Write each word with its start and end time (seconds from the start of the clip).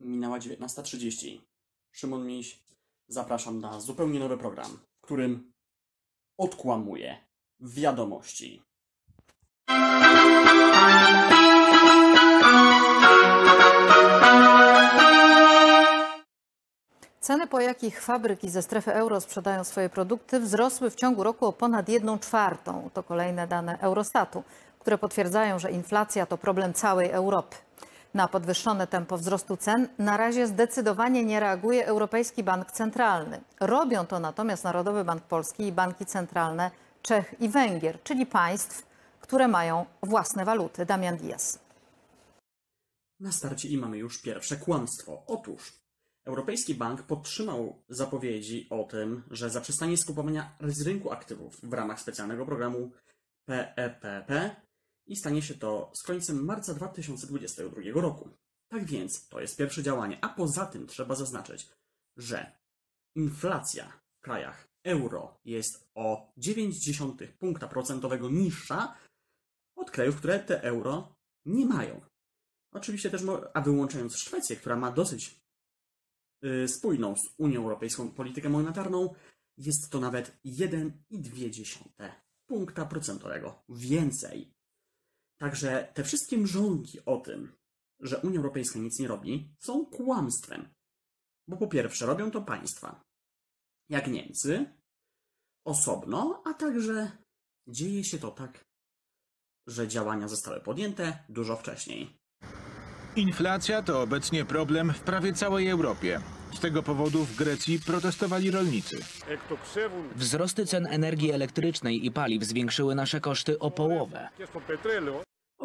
Minęła 0.00 0.38
19.30. 0.38 1.40
Szymon 1.92 2.26
Miś, 2.26 2.62
zapraszam 3.08 3.60
na 3.60 3.80
zupełnie 3.80 4.18
nowy 4.18 4.38
program, 4.38 4.78
w 4.98 5.00
którym 5.00 5.52
odkłamuję 6.38 7.16
wiadomości. 7.60 8.62
Ceny, 17.20 17.46
po 17.46 17.60
jakich 17.60 18.02
fabryki 18.02 18.50
ze 18.50 18.62
strefy 18.62 18.94
euro 18.94 19.20
sprzedają 19.20 19.64
swoje 19.64 19.88
produkty, 19.88 20.40
wzrosły 20.40 20.90
w 20.90 20.94
ciągu 20.94 21.22
roku 21.22 21.46
o 21.46 21.52
ponad 21.52 21.88
1 21.88 22.18
czwartą. 22.18 22.90
To 22.94 23.02
kolejne 23.02 23.46
dane 23.46 23.78
Eurostatu, 23.78 24.42
które 24.78 24.98
potwierdzają, 24.98 25.58
że 25.58 25.70
inflacja 25.70 26.26
to 26.26 26.38
problem 26.38 26.74
całej 26.74 27.10
Europy. 27.10 27.56
Na 28.14 28.28
podwyższone 28.28 28.86
tempo 28.86 29.18
wzrostu 29.18 29.56
cen 29.56 29.88
na 29.98 30.16
razie 30.16 30.46
zdecydowanie 30.46 31.24
nie 31.24 31.40
reaguje 31.40 31.86
Europejski 31.86 32.44
Bank 32.44 32.72
Centralny. 32.72 33.40
Robią 33.60 34.06
to 34.06 34.20
natomiast 34.20 34.64
Narodowy 34.64 35.04
Bank 35.04 35.22
Polski 35.22 35.66
i 35.66 35.72
banki 35.72 36.06
centralne 36.06 36.70
Czech 37.02 37.34
i 37.40 37.48
Węgier, 37.48 38.02
czyli 38.02 38.26
państw, 38.26 38.86
które 39.20 39.48
mają 39.48 39.86
własne 40.02 40.44
waluty. 40.44 40.86
Damian 40.86 41.16
Diaz. 41.16 41.58
Na 43.20 43.32
starcie 43.32 43.68
i 43.68 43.78
mamy 43.78 43.98
już 43.98 44.22
pierwsze 44.22 44.56
kłamstwo. 44.56 45.22
Otóż 45.26 45.80
Europejski 46.24 46.74
Bank 46.74 47.02
podtrzymał 47.02 47.82
zapowiedzi 47.88 48.66
o 48.70 48.84
tym, 48.84 49.22
że 49.30 49.50
zaprzestanie 49.50 49.96
skupowania 49.96 50.56
z 50.60 50.82
rynku 50.82 51.12
aktywów 51.12 51.60
w 51.62 51.72
ramach 51.72 52.00
specjalnego 52.00 52.46
programu 52.46 52.90
PEPP 53.44 54.56
i 55.10 55.16
stanie 55.16 55.42
się 55.42 55.54
to 55.54 55.90
z 55.94 56.02
końcem 56.02 56.44
marca 56.44 56.74
2022 56.74 58.00
roku. 58.00 58.30
Tak 58.68 58.84
więc 58.84 59.28
to 59.28 59.40
jest 59.40 59.56
pierwsze 59.56 59.82
działanie, 59.82 60.18
a 60.24 60.28
poza 60.28 60.66
tym 60.66 60.86
trzeba 60.86 61.14
zaznaczyć, 61.14 61.68
że 62.16 62.58
inflacja 63.16 64.00
w 64.18 64.20
krajach 64.20 64.68
euro 64.84 65.38
jest 65.44 65.90
o 65.94 66.32
0,9 66.38 67.26
punkta 67.26 67.68
procentowego 67.68 68.30
niższa 68.30 68.96
od 69.76 69.90
krajów, 69.90 70.16
które 70.16 70.40
te 70.40 70.62
euro 70.62 71.14
nie 71.46 71.66
mają. 71.66 72.00
Oczywiście 72.72 73.10
też, 73.10 73.22
a 73.54 73.60
wyłączając 73.60 74.16
Szwecję, 74.16 74.56
która 74.56 74.76
ma 74.76 74.92
dosyć 74.92 75.40
y, 76.44 76.68
spójną 76.68 77.16
z 77.16 77.34
Unią 77.38 77.62
Europejską 77.62 78.10
politykę 78.10 78.48
monetarną, 78.48 79.14
jest 79.56 79.90
to 79.90 80.00
nawet 80.00 80.38
1,2 80.44 82.10
punkta 82.46 82.86
procentowego 82.86 83.62
więcej. 83.68 84.59
Także 85.40 85.88
te 85.94 86.04
wszystkie 86.04 86.38
mrzonki 86.38 87.04
o 87.04 87.16
tym, 87.16 87.52
że 88.00 88.18
Unia 88.18 88.36
Europejska 88.36 88.78
nic 88.78 88.98
nie 88.98 89.08
robi, 89.08 89.54
są 89.58 89.86
kłamstwem. 89.86 90.68
Bo 91.48 91.56
po 91.56 91.66
pierwsze, 91.66 92.06
robią 92.06 92.30
to 92.30 92.42
państwa, 92.42 93.00
jak 93.88 94.06
Niemcy, 94.06 94.72
osobno, 95.64 96.42
a 96.46 96.54
także 96.54 97.10
dzieje 97.66 98.04
się 98.04 98.18
to 98.18 98.30
tak, 98.30 98.64
że 99.66 99.88
działania 99.88 100.28
zostały 100.28 100.60
podjęte 100.60 101.24
dużo 101.28 101.56
wcześniej. 101.56 102.18
Inflacja 103.16 103.82
to 103.82 104.02
obecnie 104.02 104.44
problem 104.44 104.92
w 104.92 105.00
prawie 105.00 105.32
całej 105.32 105.68
Europie. 105.68 106.20
Z 106.54 106.60
tego 106.60 106.82
powodu 106.82 107.24
w 107.24 107.36
Grecji 107.36 107.80
protestowali 107.86 108.50
rolnicy. 108.50 108.98
Wzrosty 110.16 110.66
cen 110.66 110.86
energii 110.86 111.32
elektrycznej 111.32 112.06
i 112.06 112.10
paliw 112.10 112.44
zwiększyły 112.44 112.94
nasze 112.94 113.20
koszty 113.20 113.58
o 113.58 113.70
połowę. 113.70 114.28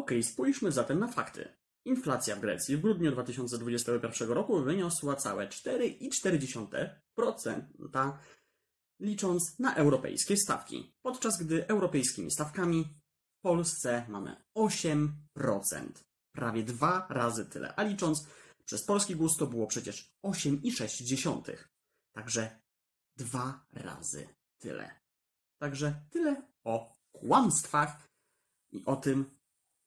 Ok, 0.05 0.11
spójrzmy 0.23 0.71
zatem 0.71 0.99
na 0.99 1.07
fakty. 1.07 1.53
Inflacja 1.85 2.35
w 2.35 2.39
Grecji 2.39 2.77
w 2.77 2.81
grudniu 2.81 3.11
2021 3.11 4.29
roku 4.29 4.63
wyniosła 4.63 5.15
całe 5.15 5.47
4,4%, 5.47 8.17
licząc 8.99 9.59
na 9.59 9.75
europejskie 9.75 10.37
stawki, 10.37 10.93
podczas 11.01 11.37
gdy 11.37 11.67
europejskimi 11.67 12.31
stawkami 12.31 12.97
w 13.37 13.41
Polsce 13.41 14.05
mamy 14.09 14.43
8%, 14.57 15.09
prawie 16.31 16.63
dwa 16.63 17.07
razy 17.09 17.45
tyle, 17.45 17.75
a 17.75 17.83
licząc 17.83 18.27
przez 18.65 18.85
polski 18.85 19.15
GUS 19.15 19.37
to 19.37 19.47
było 19.47 19.67
przecież 19.67 20.11
8,6, 20.25 21.57
także 22.15 22.59
dwa 23.17 23.65
razy 23.73 24.27
tyle. 24.57 24.99
Także 25.61 26.01
tyle 26.09 26.41
o 26.63 26.97
kłamstwach 27.11 28.07
i 28.71 28.85
o 28.85 28.95
tym, 28.95 29.34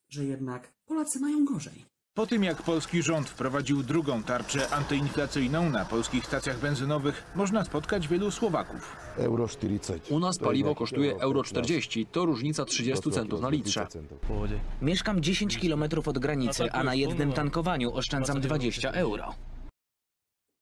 że 0.09 0.25
jednak 0.25 0.73
Polacy 0.87 1.21
mają 1.21 1.45
gorzej. 1.45 1.85
Po 2.15 2.27
tym 2.27 2.45
jak 2.45 2.63
polski 2.63 3.03
rząd 3.03 3.29
wprowadził 3.29 3.83
drugą 3.83 4.23
tarczę 4.23 4.71
antyinflacyjną 4.71 5.71
na 5.71 5.85
polskich 5.85 6.27
stacjach 6.27 6.61
benzynowych, 6.61 7.25
można 7.35 7.65
spotkać 7.65 8.09
wielu 8.09 8.31
Słowaków. 8.31 8.97
Euro 9.17 9.49
40. 9.49 10.15
U 10.15 10.19
nas 10.21 10.39
paliwo 10.39 10.75
kosztuje 10.75 11.11
euro 11.13 11.25
euro 11.25 11.43
15. 11.43 11.63
40, 11.63 12.07
to 12.07 12.25
różnica 12.25 12.65
30 12.65 13.11
centów 13.11 13.41
na 13.41 13.49
litrze. 13.49 13.87
Mieszkam 14.83 15.21
10 15.21 15.59
km 15.59 15.85
od 16.07 16.19
granicy, 16.19 16.73
a 16.73 16.85
na 16.85 16.95
jednym 16.95 17.33
tankowaniu 17.33 17.95
oszczędzam 17.95 18.41
20 18.41 18.93
euro. 18.93 19.35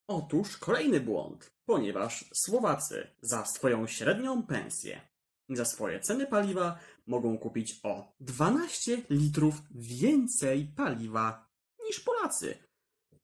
Otóż 0.08 0.56
kolejny 0.56 1.00
błąd, 1.00 1.50
ponieważ 1.66 2.24
Słowacy 2.34 3.06
za 3.20 3.44
swoją 3.44 3.86
średnią 3.86 4.42
pensję 4.42 5.00
za 5.48 5.64
swoje 5.64 6.00
ceny 6.00 6.26
paliwa 6.26 6.78
mogą 7.06 7.38
kupić 7.38 7.80
o 7.82 8.12
12 8.20 9.02
litrów 9.10 9.62
więcej 9.70 10.72
paliwa 10.76 11.48
niż 11.86 12.00
Polacy. 12.00 12.58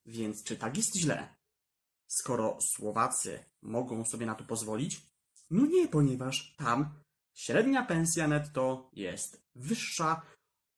Więc 0.07 0.45
czy 0.45 0.57
tak 0.57 0.77
jest 0.77 0.97
źle? 0.97 1.35
Skoro 2.07 2.59
Słowacy 2.61 3.45
mogą 3.63 4.05
sobie 4.05 4.27
na 4.27 4.35
to 4.35 4.45
pozwolić? 4.45 5.01
No 5.51 5.67
nie, 5.67 5.89
ponieważ 5.89 6.55
tam 6.57 6.95
średnia 7.35 7.85
pensja 7.85 8.29
netto 8.29 8.91
jest 8.93 9.43
wyższa 9.55 10.23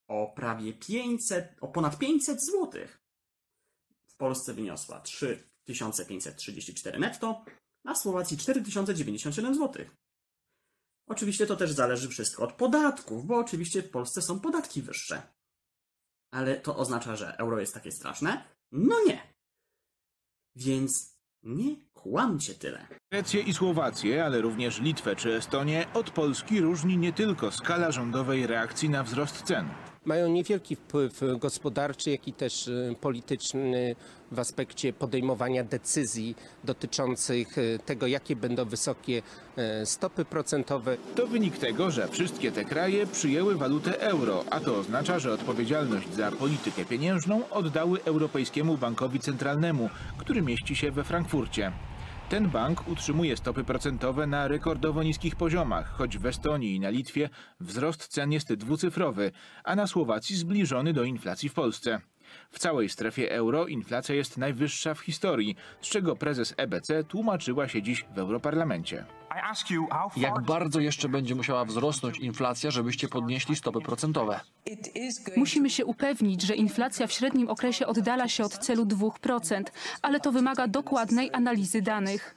o 0.09 0.33
prawie 0.37 0.73
500, 0.73 1.57
o 1.61 1.69
ponad 1.69 1.99
500 1.99 2.45
złotych 2.45 3.05
w 4.07 4.17
Polsce 4.17 4.55
wyniosła 4.55 5.01
3534 5.01 6.99
netto, 6.99 7.45
a 7.85 7.95
w 7.95 7.99
Słowacji 7.99 8.37
4097 8.37 9.55
zł. 9.55 9.87
Oczywiście 11.07 11.47
to 11.47 11.57
też 11.57 11.73
zależy 11.73 12.09
wszystko 12.09 12.43
od 12.43 12.53
podatków, 12.53 13.27
bo 13.27 13.39
oczywiście 13.39 13.83
w 13.83 13.91
Polsce 13.91 14.23
są 14.23 14.41
podatki 14.41 14.83
wyższe. 14.83 15.23
Ale 16.31 16.57
to 16.57 16.77
oznacza, 16.77 17.17
że 17.17 17.37
euro 17.39 17.61
jest 17.61 17.75
takie 17.75 17.93
straszne? 17.93 18.45
No 18.73 18.97
nie. 19.07 19.35
Więc 20.57 21.15
nie 21.43 21.77
kłamcie 21.93 22.55
tyle. 22.55 22.87
Grecję 23.13 23.43
i 23.43 23.55
Słowację, 23.55 24.25
ale 24.25 24.41
również 24.41 24.81
Litwę 24.81 25.17
czy 25.17 25.37
Estonię 25.37 25.87
od 25.95 26.11
Polski 26.11 26.61
różni 26.61 26.99
nie 26.99 27.13
tylko 27.13 27.53
skala 27.53 27.93
rządowej 27.93 28.47
reakcji 28.47 28.89
na 28.89 29.03
wzrost 29.03 29.43
cen. 29.43 29.69
Mają 30.05 30.29
niewielki 30.29 30.77
wpływ 30.77 31.21
gospodarczy, 31.39 32.11
jak 32.11 32.29
i 32.29 32.33
też 32.33 32.69
y, 32.69 32.97
polityczny 33.01 33.97
w 34.33 34.39
aspekcie 34.39 34.93
podejmowania 34.93 35.65
decyzji 35.65 36.37
dotyczących 36.65 37.59
y, 37.59 37.79
tego, 37.87 38.07
jakie 38.07 38.37
będą 38.37 38.65
wysokie 38.65 39.23
y, 39.83 39.87
stopy 39.87 40.25
procentowe. 40.25 40.97
To 41.15 41.27
wynik 41.27 41.59
tego, 41.59 41.91
że 41.91 42.09
wszystkie 42.09 42.53
te 42.53 42.65
kraje 42.65 43.07
przyjęły 43.07 43.57
walutę 43.57 44.01
euro, 44.01 44.45
a 44.51 44.61
to 44.61 44.77
oznacza, 44.77 45.19
że 45.19 45.33
odpowiedzialność 45.33 46.15
za 46.15 46.31
politykę 46.31 46.85
pieniężną 46.85 47.49
oddały 47.51 48.05
Europejskiemu 48.05 48.79
Bankowi 48.79 49.21
Centralnemu, 49.21 49.91
który 50.19 50.43
mieści 50.43 50.77
się 50.77 50.91
we 50.91 51.05
Frankfurcie. 51.05 51.73
Ten 52.35 52.51
bank 52.51 52.89
utrzymuje 52.89 53.37
stopy 53.37 53.65
procentowe 53.65 54.27
na 54.27 54.49
rekordowo 54.49 55.03
niskich 55.03 55.37
poziomach, 55.37 55.93
choć 55.97 56.19
w 56.19 56.27
Estonii 56.27 56.75
i 56.75 56.81
na 56.81 56.91
Litwie 56.91 57.31
wzrost 57.61 58.09
cen 58.09 58.33
jest 58.33 58.55
dwucyfrowy, 58.55 59.33
a 59.65 59.77
na 59.77 59.87
Słowacji 59.87 60.37
zbliżony 60.37 60.93
do 60.93 61.05
inflacji 61.05 61.49
w 61.49 61.55
Polsce. 61.55 62.01
W 62.51 62.59
całej 62.59 62.89
strefie 62.89 63.33
euro 63.33 63.67
inflacja 63.67 64.15
jest 64.15 64.39
najwyższa 64.39 64.95
w 64.95 65.01
historii, 65.01 65.57
z 65.81 65.89
czego 65.89 66.17
prezes 66.17 66.55
EBC 66.57 67.05
tłumaczyła 67.05 67.69
się 67.69 67.83
dziś 67.83 68.05
w 68.15 68.19
Europarlamencie. 68.19 69.05
Jak 70.17 70.43
bardzo 70.43 70.81
jeszcze 70.81 71.09
będzie 71.09 71.35
musiała 71.35 71.65
wzrosnąć 71.65 72.19
inflacja, 72.19 72.71
żebyście 72.71 73.09
podnieśli 73.09 73.57
stopy 73.57 73.81
procentowe? 73.81 74.41
Musimy 75.37 75.71
się 75.71 75.85
upewnić, 75.85 76.43
że 76.43 76.55
inflacja 76.55 77.07
w 77.07 77.13
średnim 77.13 77.49
okresie 77.49 77.87
oddala 77.87 78.29
się 78.29 78.45
od 78.45 78.59
celu 78.59 78.85
2%, 78.85 79.63
ale 80.03 80.21
to 80.21 80.33
wymaga 80.33 80.69
dokładnej 80.69 81.31
analizy 81.33 81.83
danych. 81.83 82.37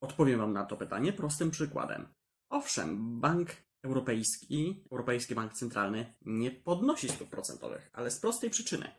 Odpowiem 0.00 0.38
Wam 0.38 0.52
na 0.52 0.64
to 0.64 0.76
pytanie 0.76 1.12
prostym 1.12 1.50
przykładem. 1.50 2.08
Owszem, 2.50 3.20
Bank 3.20 3.50
Europejski, 3.84 4.84
Europejski 4.92 5.34
Bank 5.34 5.52
Centralny 5.52 6.14
nie 6.22 6.50
podnosi 6.50 7.08
stóp 7.08 7.28
procentowych, 7.30 7.90
ale 7.92 8.10
z 8.10 8.20
prostej 8.20 8.50
przyczyny. 8.50 8.90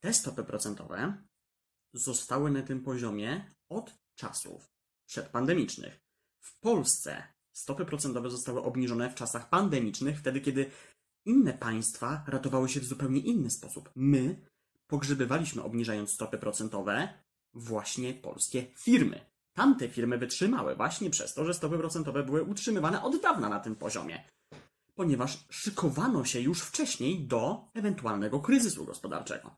Te 0.00 0.14
stopy 0.14 0.44
procentowe 0.44 1.24
zostały 1.94 2.50
na 2.50 2.62
tym 2.62 2.82
poziomie 2.82 3.44
od 3.68 3.94
czasów 4.14 4.72
przedpandemicznych. 5.06 6.05
W 6.46 6.60
Polsce 6.60 7.22
stopy 7.52 7.84
procentowe 7.84 8.30
zostały 8.30 8.62
obniżone 8.62 9.10
w 9.10 9.14
czasach 9.14 9.48
pandemicznych, 9.48 10.18
wtedy 10.18 10.40
kiedy 10.40 10.70
inne 11.24 11.52
państwa 11.52 12.24
ratowały 12.26 12.68
się 12.68 12.80
w 12.80 12.84
zupełnie 12.84 13.20
inny 13.20 13.50
sposób. 13.50 13.90
My 13.94 14.40
pogrzebywaliśmy 14.86 15.62
obniżając 15.62 16.10
stopy 16.12 16.38
procentowe 16.38 17.08
właśnie 17.54 18.14
polskie 18.14 18.66
firmy. 18.76 19.20
Tamte 19.52 19.88
firmy 19.88 20.18
wytrzymały 20.18 20.76
właśnie 20.76 21.10
przez 21.10 21.34
to, 21.34 21.44
że 21.44 21.54
stopy 21.54 21.78
procentowe 21.78 22.22
były 22.22 22.42
utrzymywane 22.42 23.02
od 23.02 23.22
dawna 23.22 23.48
na 23.48 23.60
tym 23.60 23.76
poziomie, 23.76 24.24
ponieważ 24.94 25.46
szykowano 25.50 26.24
się 26.24 26.40
już 26.40 26.62
wcześniej 26.62 27.26
do 27.26 27.70
ewentualnego 27.74 28.40
kryzysu 28.40 28.84
gospodarczego. 28.84 29.56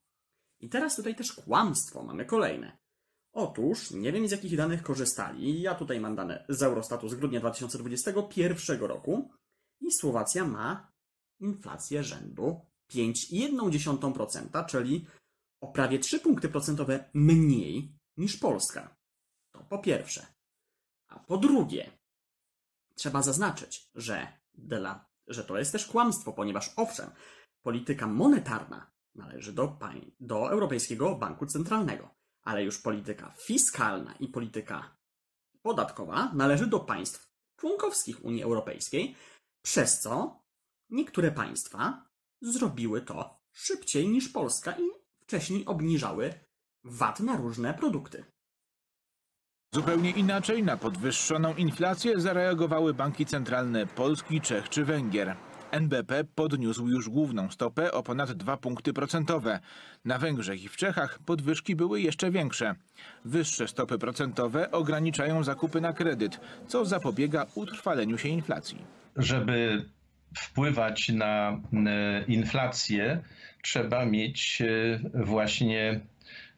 I 0.60 0.68
teraz 0.68 0.96
tutaj 0.96 1.14
też 1.14 1.32
kłamstwo 1.32 2.02
mamy 2.02 2.24
kolejne. 2.24 2.78
Otóż, 3.38 3.90
nie 3.90 4.12
wiem 4.12 4.28
z 4.28 4.30
jakich 4.30 4.56
danych 4.56 4.82
korzystali, 4.82 5.62
ja 5.62 5.74
tutaj 5.74 6.00
mam 6.00 6.16
dane 6.16 6.44
z 6.48 6.62
Eurostatu 6.62 7.08
z 7.08 7.14
grudnia 7.14 7.40
2021 7.40 8.80
roku 8.80 9.30
i 9.80 9.92
Słowacja 9.92 10.44
ma 10.44 10.92
inflację 11.40 12.04
rzędu 12.04 12.60
5,1%, 12.92 14.66
czyli 14.66 15.06
o 15.60 15.72
prawie 15.72 15.98
3 15.98 16.20
punkty 16.20 16.48
procentowe 16.48 17.10
mniej 17.14 17.92
niż 18.16 18.36
Polska. 18.36 18.96
To 19.52 19.64
po 19.64 19.78
pierwsze. 19.78 20.26
A 21.08 21.18
po 21.18 21.36
drugie, 21.36 21.90
trzeba 22.94 23.22
zaznaczyć, 23.22 23.90
że, 23.94 24.26
dla, 24.54 25.06
że 25.26 25.44
to 25.44 25.58
jest 25.58 25.72
też 25.72 25.86
kłamstwo, 25.86 26.32
ponieważ 26.32 26.72
owszem, 26.76 27.10
polityka 27.62 28.06
monetarna 28.06 28.90
należy 29.14 29.52
do, 29.52 29.78
do 30.20 30.50
Europejskiego 30.50 31.14
Banku 31.14 31.46
Centralnego, 31.46 32.17
ale 32.48 32.64
już 32.64 32.78
polityka 32.78 33.34
fiskalna 33.46 34.14
i 34.20 34.28
polityka 34.28 34.96
podatkowa 35.62 36.32
należy 36.34 36.66
do 36.66 36.80
państw 36.80 37.28
członkowskich 37.56 38.24
Unii 38.24 38.42
Europejskiej, 38.42 39.16
przez 39.62 40.00
co 40.00 40.42
niektóre 40.90 41.30
państwa 41.32 42.04
zrobiły 42.40 43.02
to 43.02 43.40
szybciej 43.52 44.08
niż 44.08 44.28
Polska 44.28 44.72
i 44.72 44.82
wcześniej 45.22 45.66
obniżały 45.66 46.34
VAT 46.84 47.20
na 47.20 47.36
różne 47.36 47.74
produkty. 47.74 48.24
Zupełnie 49.74 50.10
inaczej 50.10 50.62
na 50.62 50.76
podwyższoną 50.76 51.54
inflację 51.54 52.20
zareagowały 52.20 52.94
banki 52.94 53.26
centralne 53.26 53.86
Polski, 53.86 54.40
Czech 54.40 54.68
czy 54.68 54.84
Węgier. 54.84 55.36
NBP 55.70 56.24
podniósł 56.24 56.88
już 56.88 57.08
główną 57.08 57.50
stopę 57.50 57.92
o 57.92 58.02
ponad 58.02 58.32
2 58.32 58.56
punkty 58.56 58.92
procentowe. 58.92 59.60
Na 60.04 60.18
Węgrzech 60.18 60.62
i 60.62 60.68
w 60.68 60.76
Czechach 60.76 61.18
podwyżki 61.18 61.76
były 61.76 62.00
jeszcze 62.00 62.30
większe. 62.30 62.74
Wyższe 63.24 63.68
stopy 63.68 63.98
procentowe 63.98 64.70
ograniczają 64.70 65.44
zakupy 65.44 65.80
na 65.80 65.92
kredyt, 65.92 66.40
co 66.68 66.84
zapobiega 66.84 67.46
utrwaleniu 67.54 68.18
się 68.18 68.28
inflacji. 68.28 68.78
Żeby 69.16 69.84
wpływać 70.36 71.08
na 71.08 71.60
e, 71.86 72.24
inflację, 72.24 73.22
trzeba 73.62 74.04
mieć 74.04 74.62
e, 74.62 75.00
właśnie 75.24 76.00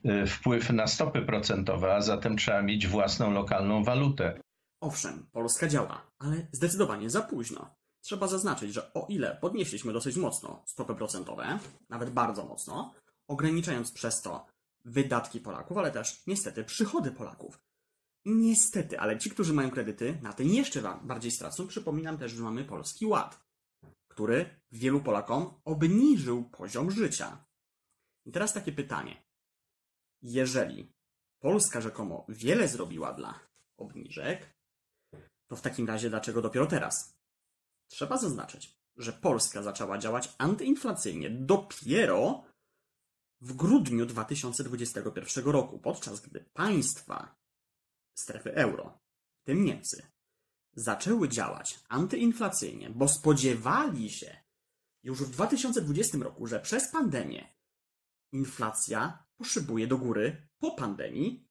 e, 0.05 0.27
wpływ 0.27 0.71
na 0.71 0.87
stopy 0.87 1.23
procentowe, 1.23 1.95
a 1.95 2.01
zatem 2.01 2.37
trzeba 2.37 2.63
mieć 2.63 2.87
własną 2.87 3.31
lokalną 3.31 3.85
walutę. 3.85 4.41
Owszem, 4.81 5.27
Polska 5.33 5.69
działa, 5.69 6.07
ale 6.19 6.47
zdecydowanie 6.53 7.11
za 7.11 7.23
późno. 7.23 7.80
Trzeba 8.01 8.29
zaznaczyć, 8.29 8.73
że 8.73 8.95
o 8.95 9.07
ile 9.09 9.39
podnieśliśmy 9.41 9.93
dosyć 9.93 10.17
mocno 10.17 10.63
stopy 10.67 10.95
procentowe, 10.95 11.59
nawet 11.89 12.11
bardzo 12.11 12.45
mocno, 12.45 12.95
ograniczając 13.29 13.93
przez 13.93 14.23
to 14.23 14.47
wydatki 14.85 15.41
Polaków, 15.41 15.79
ale 15.79 15.91
też 15.91 16.27
niestety 16.27 16.65
przychody 16.65 17.11
Polaków. 17.11 17.61
Niestety, 18.25 19.01
ale 19.01 19.19
ci, 19.19 19.31
którzy 19.31 19.53
mają 19.53 19.71
kredyty, 19.71 20.19
na 20.23 20.33
tym 20.33 20.49
jeszcze 20.49 20.83
bardziej 21.03 21.31
stracą. 21.31 21.67
Przypominam 21.67 22.19
też, 22.19 22.33
że 22.33 22.43
mamy 22.43 22.65
Polski 22.65 23.07
Ład, 23.07 23.41
który 24.09 24.61
wielu 24.73 25.01
Polakom 25.01 25.61
obniżył 25.65 26.45
poziom 26.45 26.91
życia. 26.91 27.45
I 28.27 28.33
teraz 28.33 28.53
takie 28.53 28.73
pytanie. 28.73 29.23
Jeżeli 30.23 30.93
Polska 31.39 31.81
rzekomo 31.81 32.27
wiele 32.29 32.69
zrobiła 32.69 33.13
dla 33.13 33.41
obniżek, 33.77 34.55
to 35.47 35.57
w 35.57 35.61
takim 35.61 35.87
razie 35.87 36.11
dlaczego 36.11 36.43
dopiero 36.43 36.67
teraz? 36.67 37.20
Trzeba 37.91 38.19
zaznaczyć, 38.19 38.79
że 38.97 39.13
Polska 39.13 39.63
zaczęła 39.63 39.99
działać 39.99 40.35
antyinflacyjnie 40.39 41.31
dopiero 41.31 42.45
w 43.41 43.53
grudniu 43.53 44.07
2021 44.07 45.45
roku, 45.45 45.79
podczas 45.79 46.21
gdy 46.21 46.41
państwa 46.53 47.37
strefy 48.15 48.55
euro, 48.55 48.99
w 49.43 49.45
tym 49.45 49.65
Niemcy, 49.65 50.07
zaczęły 50.75 51.29
działać 51.29 51.81
antyinflacyjnie, 51.89 52.91
bo 52.91 53.09
spodziewali 53.09 54.11
się 54.11 54.37
już 55.03 55.23
w 55.23 55.31
2020 55.31 56.19
roku, 56.19 56.47
że 56.47 56.61
przez 56.61 56.89
pandemię 56.89 57.55
inflacja 58.33 59.25
poszybuje 59.37 59.87
do 59.87 59.99
góry 59.99 60.49
po 60.59 60.71
pandemii, 60.71 61.49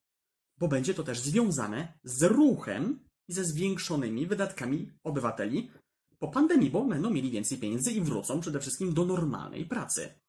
bo 0.58 0.68
będzie 0.68 0.94
to 0.94 1.04
też 1.04 1.20
związane 1.20 2.00
z 2.04 2.24
ruchem 2.24 3.10
i 3.28 3.34
ze 3.34 3.44
zwiększonymi 3.44 4.28
wydatkami 4.28 4.92
obywateli 5.04 5.72
po 6.20 6.28
pandemii, 6.28 6.70
bo 6.70 6.86
będą 6.86 7.10
mieli 7.10 7.32
więcej 7.32 7.58
pieniędzy 7.58 7.92
i 7.92 8.02
wrócą 8.02 8.40
przede 8.40 8.60
wszystkim 8.60 8.94
do 8.94 9.06
normalnej 9.06 9.66
pracy. 9.66 10.20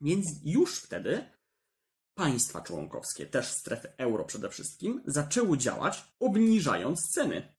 Więc 0.00 0.26
już 0.44 0.78
wtedy 0.78 1.26
państwa 2.14 2.60
członkowskie, 2.60 3.26
też 3.26 3.46
strefy 3.46 3.92
euro 3.96 4.24
przede 4.24 4.50
wszystkim, 4.50 5.02
zaczęły 5.06 5.58
działać 5.58 6.14
obniżając 6.20 7.08
ceny 7.10 7.54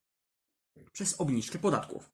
przez 0.92 1.22
obniżkę 1.22 1.60
podatków. 1.60 2.12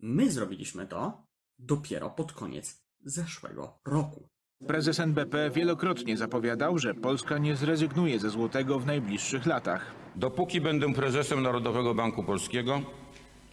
My 0.00 0.30
zrobiliśmy 0.30 0.86
to 0.86 1.26
dopiero 1.58 2.10
pod 2.10 2.32
koniec 2.32 2.82
zeszłego 3.04 3.78
roku. 3.84 4.28
Prezes 4.66 5.00
NBP 5.00 5.50
wielokrotnie 5.50 6.16
zapowiadał, 6.16 6.78
że 6.78 6.94
Polska 6.94 7.38
nie 7.38 7.56
zrezygnuje 7.56 8.18
ze 8.18 8.30
złotego 8.30 8.78
w 8.78 8.86
najbliższych 8.86 9.46
latach. 9.46 9.94
Dopóki 10.16 10.60
będę 10.60 10.94
prezesem 10.94 11.42
Narodowego 11.42 11.94
Banku 11.94 12.24
Polskiego, 12.24 12.82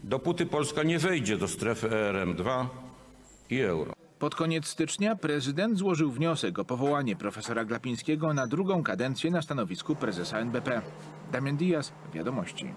dopóty 0.03 0.45
Polska 0.45 0.83
nie 0.83 0.99
wejdzie 0.99 1.37
do 1.37 1.47
strefy 1.47 1.89
ERM2 1.89 2.67
i 3.49 3.59
euro. 3.59 3.93
Pod 4.19 4.35
koniec 4.35 4.67
stycznia 4.67 5.15
prezydent 5.15 5.77
złożył 5.77 6.11
wniosek 6.11 6.59
o 6.59 6.65
powołanie 6.65 7.15
profesora 7.15 7.65
Glapińskiego 7.65 8.33
na 8.33 8.47
drugą 8.47 8.83
kadencję 8.83 9.31
na 9.31 9.41
stanowisku 9.41 9.95
prezesa 9.95 10.39
NBP. 10.39 10.81
Damian 11.31 11.57
Diaz, 11.57 11.93
Wiadomości. 12.13 12.73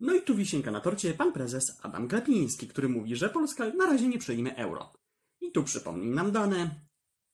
No 0.00 0.14
i 0.14 0.22
tu 0.22 0.34
wisienka 0.34 0.70
na 0.70 0.80
torcie 0.80 1.14
pan 1.14 1.32
prezes 1.32 1.80
Adam 1.82 2.08
Glapiński, 2.08 2.68
który 2.68 2.88
mówi, 2.88 3.16
że 3.16 3.28
Polska 3.28 3.66
na 3.68 3.86
razie 3.86 4.08
nie 4.08 4.18
przyjmie 4.18 4.56
euro. 4.56 4.92
I 5.40 5.52
tu 5.52 5.64
przypomnij 5.64 6.10
nam 6.10 6.32
dane. 6.32 6.70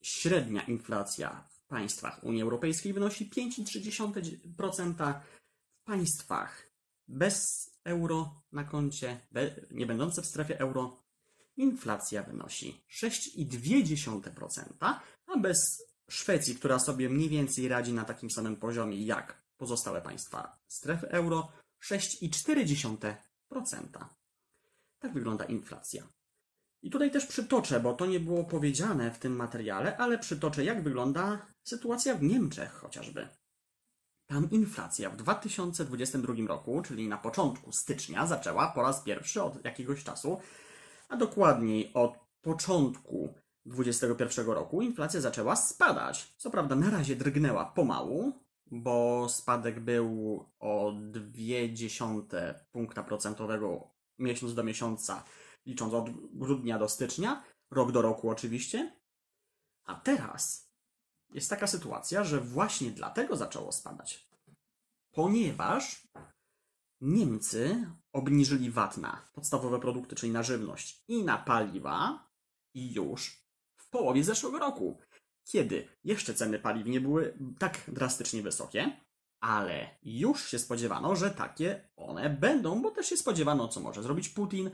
Średnia 0.03 0.63
inflacja 0.63 1.49
w 1.51 1.67
państwach 1.67 2.25
Unii 2.25 2.43
Europejskiej 2.43 2.93
wynosi 2.93 3.31
5,3%. 3.31 5.21
W 5.81 5.85
państwach 5.85 6.69
bez 7.09 7.69
euro 7.89 8.43
na 8.53 8.65
koncie, 8.65 9.21
nie 9.71 9.87
będące 9.87 10.23
w 10.23 10.27
strefie 10.27 10.61
euro, 10.61 11.03
inflacja 11.57 12.23
wynosi 12.23 12.85
6,2%, 12.91 14.95
a 15.27 15.39
bez 15.39 15.89
Szwecji, 16.11 16.55
która 16.55 16.79
sobie 16.79 17.09
mniej 17.09 17.29
więcej 17.29 17.69
radzi 17.69 17.93
na 17.93 18.05
takim 18.05 18.31
samym 18.31 18.57
poziomie 18.57 19.05
jak 19.05 19.43
pozostałe 19.57 20.03
państwa 20.03 20.59
strefy 20.69 21.09
euro, 21.09 21.53
6,4%. 21.83 23.15
Tak 24.99 25.13
wygląda 25.13 25.45
inflacja. 25.45 26.09
I 26.83 26.91
tutaj 26.91 27.11
też 27.11 27.27
przytoczę, 27.27 27.81
bo 27.81 27.93
to 27.93 28.07
nie 28.07 28.21
było 28.21 28.45
powiedziane 28.45 29.11
w 29.11 29.19
tym 29.19 29.37
materiale, 29.37 29.97
ale 29.97 30.19
przytoczę, 30.19 30.65
jak 30.65 30.83
wygląda 30.83 31.47
sytuacja 31.65 32.15
w 32.15 32.23
Niemczech 32.23 32.73
chociażby. 32.73 33.29
Tam 34.29 34.51
inflacja 34.51 35.11
w 35.11 35.17
2022 35.17 36.35
roku, 36.47 36.83
czyli 36.83 37.09
na 37.09 37.19
początku 37.19 37.73
stycznia, 37.73 38.27
zaczęła 38.27 38.69
po 38.69 38.83
raz 38.83 39.01
pierwszy 39.03 39.43
od 39.43 39.65
jakiegoś 39.65 40.05
czasu, 40.05 40.39
a 41.09 41.17
dokładniej 41.17 41.91
od 41.95 42.19
początku 42.41 43.35
2021 43.67 44.47
roku 44.47 44.83
inflacja 44.83 45.21
zaczęła 45.21 45.57
spadać. 45.57 46.35
Co 46.37 46.51
prawda 46.51 46.75
na 46.75 46.91
razie 46.91 47.17
drgnęła 47.17 47.65
pomału, 47.65 48.33
bo 48.67 49.27
spadek 49.29 49.81
był 49.81 50.45
o 50.59 50.93
0,2 50.93 52.55
punkta 52.73 53.03
procentowego 53.03 53.91
miesiąc 54.19 54.55
do 54.55 54.65
miesiąca, 54.65 55.25
licząc 55.67 55.95
od 55.95 56.11
grudnia 56.33 56.79
do 56.79 56.89
stycznia, 56.89 57.45
rok 57.71 57.93
do 57.93 58.03
roku 58.03 58.31
oczywiście. 58.31 58.97
A 59.85 59.95
teraz 59.95 60.68
jest 61.31 61.51
taka 61.51 61.67
sytuacja, 61.67 62.25
że 62.25 62.41
właśnie 62.41 62.91
dlatego 62.91 63.37
zaczęło 63.37 63.73
spadać. 63.73 64.29
Ponieważ 65.11 66.09
Niemcy 67.01 67.91
obniżyli 68.13 68.71
VAT 68.71 68.97
na 68.97 69.29
podstawowe 69.33 69.81
produkty, 69.81 70.17
czyli 70.17 70.33
na 70.33 70.43
żywność 70.43 71.05
i 71.09 71.25
na 71.25 71.39
paliwa 71.39 72.29
i 72.75 72.95
już 72.95 73.45
w 73.77 73.89
połowie 73.91 74.25
zeszłego 74.25 74.59
roku, 74.59 74.99
kiedy 75.45 75.89
jeszcze 76.05 76.35
ceny 76.35 76.59
paliw 76.59 76.87
nie 76.87 77.01
były 77.01 77.39
tak 77.59 77.85
drastycznie 77.89 78.43
wysokie, 78.43 79.01
ale 79.41 79.99
już 80.03 80.49
się 80.49 80.59
spodziewano, 80.59 81.17
że 81.17 81.31
takie 81.31 81.89
one 81.97 82.31
będą, 82.31 82.83
bo 82.83 82.91
też 82.91 83.07
się 83.07 83.17
spodziewano, 83.17 83.69
co 83.69 83.81
może 83.81 84.03
zrobić 84.03 84.29
Putin, 84.29 84.71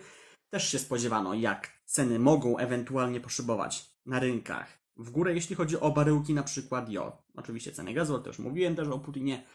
też 0.51 0.69
się 0.69 0.79
spodziewano, 0.79 1.35
jak 1.35 1.83
ceny 1.85 2.19
mogą 2.19 2.59
ewentualnie 2.59 3.21
poszybować 3.21 3.91
na 4.07 4.21
rynkach 4.21 4.84
w 4.97 5.11
górę, 5.11 5.35
jeśli 5.35 5.57
chodzi 5.57 5.81
o 5.81 5.91
baryłki 5.91 6.35
na 6.35 6.43
przykład 6.43 6.97
o 6.97 7.23
oczywiście 7.35 7.73
ceny 7.73 7.95
gazu, 7.95 8.15
ale 8.15 8.27
już 8.27 8.39
mówiłem 8.39 8.77
też 8.77 8.89
o 8.89 8.99
Putinie. 8.99 9.47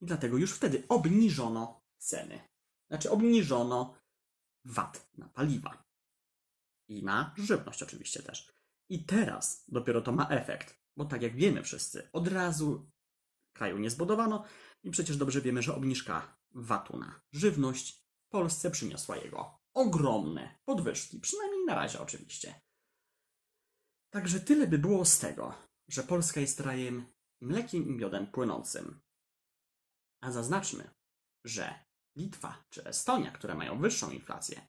I 0.00 0.06
dlatego 0.06 0.36
już 0.36 0.52
wtedy 0.52 0.82
obniżono 0.88 1.80
ceny. 1.98 2.40
Znaczy 2.88 3.10
obniżono 3.10 3.94
VAT 4.64 5.10
na 5.18 5.28
paliwa. 5.28 5.84
I 6.88 7.02
na 7.04 7.34
żywność 7.36 7.82
oczywiście 7.82 8.22
też. 8.22 8.52
I 8.88 9.04
teraz 9.04 9.64
dopiero 9.68 10.00
to 10.00 10.12
ma 10.12 10.28
efekt, 10.28 10.78
bo 10.96 11.04
tak 11.04 11.22
jak 11.22 11.36
wiemy 11.36 11.62
wszyscy, 11.62 12.08
od 12.12 12.28
razu 12.28 12.90
kraju 13.52 13.78
nie 13.78 13.90
zbudowano 13.90 14.44
i 14.82 14.90
przecież 14.90 15.16
dobrze 15.16 15.40
wiemy, 15.40 15.62
że 15.62 15.74
obniżka 15.74 16.36
VAT-u 16.50 16.98
na 16.98 17.20
żywność 17.32 18.04
w 18.26 18.28
Polsce 18.28 18.70
przyniosła 18.70 19.16
jego 19.16 19.60
ogromne 19.74 20.58
podwyżki, 20.64 21.20
przynajmniej 21.20 21.64
na 21.64 21.74
razie 21.74 22.00
oczywiście. 22.00 22.60
Także 24.10 24.40
tyle 24.40 24.66
by 24.66 24.78
było 24.78 25.04
z 25.04 25.18
tego, 25.18 25.54
że 25.88 26.02
Polska 26.02 26.40
jest 26.40 26.62
krajem 26.62 27.06
mlekiem 27.40 27.88
i 27.88 27.92
miodem 27.92 28.26
płynącym. 28.26 29.00
A 30.20 30.32
zaznaczmy, 30.32 30.90
że 31.44 31.84
Litwa 32.16 32.64
czy 32.70 32.84
Estonia, 32.84 33.30
które 33.30 33.54
mają 33.54 33.78
wyższą 33.78 34.10
inflację, 34.10 34.68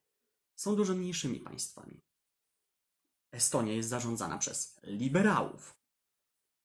są 0.56 0.76
dużo 0.76 0.96
mniejszymi 0.96 1.40
państwami. 1.40 2.02
Estonia 3.32 3.74
jest 3.74 3.90
zarządzana 3.90 4.38
przez 4.38 4.80
liberałów, 4.84 5.80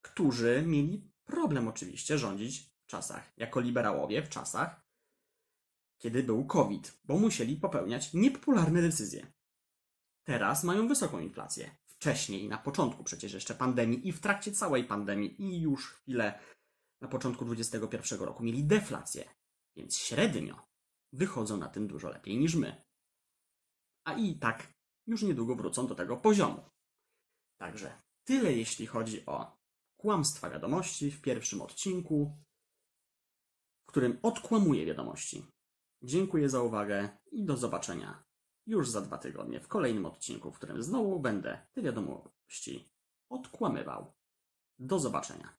którzy 0.05 0.63
mieli 0.67 1.11
problem 1.25 1.69
oczywiście 1.69 2.19
rządzić 2.19 2.61
w 2.61 2.87
czasach, 2.87 3.33
jako 3.37 3.61
liberałowie 3.61 4.23
w 4.23 4.29
czasach, 4.29 4.85
kiedy 5.99 6.23
był 6.23 6.47
COVID, 6.47 6.99
bo 7.05 7.19
musieli 7.19 7.57
popełniać 7.57 8.15
niepopularne 8.15 8.83
decyzje. 8.83 9.33
Teraz 10.25 10.65
mają 10.65 10.89
wysoką 10.89 11.19
inflację. 11.19 11.77
Wcześniej, 12.05 12.49
na 12.49 12.59
początku 12.59 13.05
przecież 13.05 13.33
jeszcze 13.33 13.55
pandemii 13.55 14.09
i 14.09 14.13
w 14.13 14.21
trakcie 14.21 14.53
całej 14.53 14.85
pandemii 14.85 15.43
i 15.43 15.61
już 15.61 15.93
chwilę 15.93 16.41
na 17.01 17.09
początku 17.09 17.45
2021 17.45 18.27
roku 18.27 18.43
mieli 18.43 18.65
deflację, 18.65 19.35
więc 19.77 19.97
średnio 19.97 20.67
wychodzą 21.13 21.57
na 21.57 21.69
tym 21.69 21.87
dużo 21.87 22.09
lepiej 22.09 22.39
niż 22.39 22.55
my. 22.55 22.85
A 24.07 24.13
i 24.13 24.39
tak 24.39 24.73
już 25.07 25.23
niedługo 25.23 25.57
wrócą 25.57 25.87
do 25.87 25.95
tego 25.95 26.17
poziomu. 26.17 26.71
Także 27.61 28.03
tyle 28.25 28.53
jeśli 28.53 28.87
chodzi 28.87 29.27
o 29.27 29.57
kłamstwa 29.97 30.51
wiadomości 30.51 31.11
w 31.11 31.21
pierwszym 31.21 31.63
odcinku, 31.63 32.39
w 33.85 33.89
którym 33.89 34.19
odkłamuję 34.23 34.87
wiadomości. 34.87 35.47
Dziękuję 36.03 36.49
za 36.49 36.63
uwagę 36.63 37.09
i 37.33 37.45
do 37.45 37.57
zobaczenia 37.57 38.25
już 38.67 38.91
za 38.91 39.01
dwa 39.01 39.19
tygodnie 39.19 39.61
w 39.61 39.69
kolejnym 39.69 40.07
odcinku, 40.07 40.53
w 40.53 40.57
którym 40.57 40.83
znowu 40.83 41.21
będę 41.21 41.67
te 41.73 41.83
wiadomości 41.83 42.93
odkłamywał. 43.29 44.13
Do 44.79 44.99
zobaczenia. 44.99 45.57